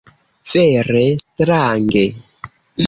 Vere 0.51 1.03
strange. 1.19 2.05